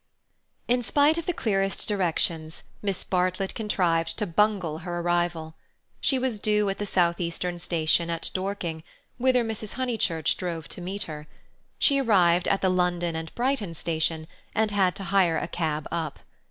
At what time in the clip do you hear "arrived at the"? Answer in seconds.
12.01-12.69